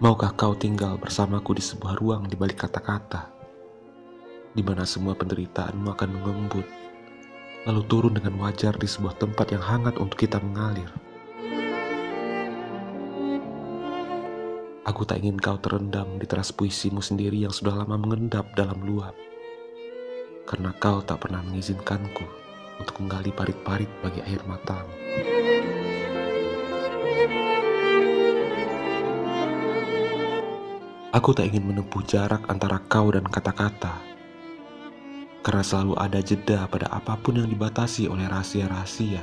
Maukah 0.00 0.32
kau 0.32 0.56
tinggal 0.56 0.96
bersamaku 0.96 1.60
di 1.60 1.60
sebuah 1.60 2.00
ruang 2.00 2.24
di 2.24 2.32
balik 2.32 2.64
kata-kata, 2.64 3.28
di 4.56 4.64
mana 4.64 4.88
semua 4.88 5.12
penderitaanmu 5.12 5.92
akan 5.92 6.10
mengembut, 6.16 6.64
lalu 7.68 7.84
turun 7.84 8.16
dengan 8.16 8.40
wajar 8.40 8.72
di 8.80 8.88
sebuah 8.88 9.20
tempat 9.20 9.52
yang 9.52 9.60
hangat 9.60 10.00
untuk 10.00 10.16
kita 10.24 10.40
mengalir. 10.40 10.88
Aku 14.88 15.04
tak 15.04 15.20
ingin 15.20 15.36
kau 15.36 15.60
terendam 15.60 16.16
di 16.16 16.24
teras 16.24 16.48
puisimu 16.48 17.04
sendiri 17.04 17.36
yang 17.36 17.52
sudah 17.52 17.84
lama 17.84 18.00
mengendap 18.00 18.48
dalam 18.56 18.80
luap, 18.80 19.12
karena 20.48 20.72
kau 20.80 21.04
tak 21.04 21.28
pernah 21.28 21.44
mengizinkanku 21.44 22.24
untuk 22.80 22.96
menggali 23.04 23.36
parit-parit 23.36 23.92
bagi 24.00 24.24
air 24.24 24.40
matamu. 24.48 24.96
Aku 31.20 31.36
tak 31.36 31.52
ingin 31.52 31.68
menempuh 31.68 32.00
jarak 32.08 32.48
antara 32.48 32.80
kau 32.88 33.12
dan 33.12 33.28
kata-kata, 33.28 33.92
karena 35.44 35.60
selalu 35.60 35.92
ada 36.00 36.16
jeda 36.24 36.64
pada 36.64 36.88
apa 36.88 37.12
pun 37.20 37.36
yang 37.36 37.44
dibatasi 37.44 38.08
oleh 38.08 38.24
rahasia-rahasia. 38.24 39.20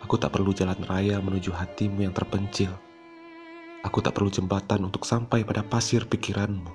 Aku 0.00 0.16
tak 0.16 0.32
perlu 0.32 0.56
jalan 0.56 0.80
raya 0.88 1.20
menuju 1.20 1.52
hatimu 1.52 2.00
yang 2.00 2.16
terpencil. 2.16 2.72
Aku 3.84 4.00
tak 4.00 4.16
perlu 4.16 4.32
jembatan 4.32 4.88
untuk 4.88 5.04
sampai 5.04 5.44
pada 5.44 5.60
pasir 5.60 6.08
pikiranmu. 6.08 6.72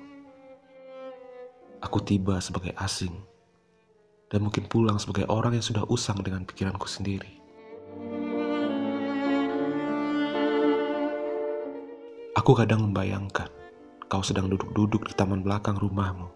Aku 1.82 2.06
tiba 2.06 2.38
sebagai 2.46 2.78
asing 2.78 3.18
dan 4.30 4.46
mungkin 4.46 4.70
pulang 4.70 5.02
sebagai 5.02 5.26
orang 5.34 5.58
yang 5.58 5.66
sudah 5.66 5.82
usang 5.90 6.22
dengan 6.22 6.46
pikiranku 6.46 6.86
sendiri. 6.86 7.39
Aku 12.40 12.56
kadang 12.56 12.88
membayangkan 12.88 13.52
kau 14.08 14.24
sedang 14.24 14.48
duduk-duduk 14.48 15.12
di 15.12 15.12
taman 15.12 15.44
belakang 15.44 15.76
rumahmu. 15.76 16.32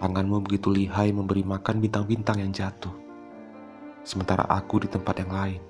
Tanganmu 0.00 0.40
begitu 0.40 0.72
lihai 0.72 1.12
memberi 1.12 1.44
makan 1.44 1.84
bintang-bintang 1.84 2.40
yang 2.40 2.48
jatuh. 2.48 2.96
Sementara 4.08 4.48
aku 4.48 4.80
di 4.80 4.88
tempat 4.88 5.20
yang 5.20 5.36
lain, 5.36 5.60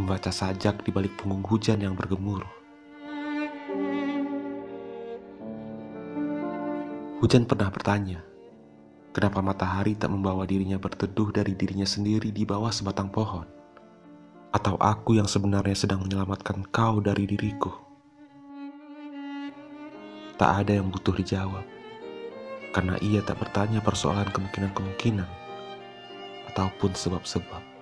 membaca 0.00 0.32
sajak 0.32 0.80
di 0.80 0.88
balik 0.88 1.12
punggung 1.20 1.44
hujan 1.44 1.76
yang 1.76 1.92
bergemuruh. 1.92 2.48
Hujan 7.20 7.44
pernah 7.44 7.68
bertanya, 7.68 8.24
Kenapa 9.12 9.44
matahari 9.44 9.92
tak 9.92 10.08
membawa 10.08 10.48
dirinya 10.48 10.80
berteduh 10.80 11.36
dari 11.36 11.52
dirinya 11.52 11.84
sendiri 11.84 12.32
di 12.32 12.48
bawah 12.48 12.72
sebatang 12.72 13.12
pohon? 13.12 13.44
Atau 14.56 14.80
aku 14.80 15.20
yang 15.20 15.28
sebenarnya 15.28 15.76
sedang 15.76 16.00
menyelamatkan 16.00 16.64
kau 16.72 17.04
dari 17.04 17.28
diriku? 17.28 17.87
Tak 20.38 20.50
ada 20.62 20.78
yang 20.78 20.94
butuh 20.94 21.18
dijawab, 21.18 21.66
karena 22.70 22.94
ia 23.02 23.18
tak 23.26 23.42
bertanya 23.42 23.82
persoalan 23.82 24.30
kemungkinan-kemungkinan 24.30 25.26
ataupun 26.54 26.94
sebab-sebab. 26.94 27.77